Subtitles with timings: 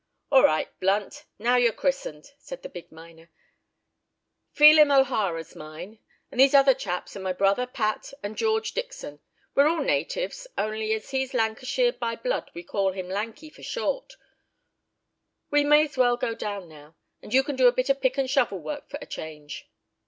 [0.31, 3.29] "All right, Blunt; now you're christened," said the big miner.
[4.51, 5.99] "Phelim O'Hara's mine,
[6.31, 9.19] and these other chaps are my brother Pat and George Dixon;
[9.53, 14.15] we're all natives, only as he's Lancashire by blood we call him 'Lanky' for short;
[15.51, 18.27] we may's well go down now, and you can do a bit of pick and
[18.27, 19.69] shovel work for a change."